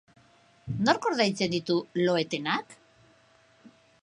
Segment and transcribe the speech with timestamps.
[0.87, 2.75] Nork ordaintzen ditu lo-etenak?